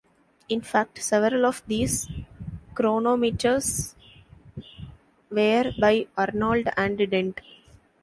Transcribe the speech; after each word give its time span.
In 0.49 0.61
fact, 0.61 0.99
several 1.03 1.45
of 1.45 1.61
these 1.67 2.09
chronometers 2.73 3.93
were 5.29 5.71
by 5.79 6.07
Arnold 6.17 6.69
and 6.75 6.97
Dent. 7.07 7.39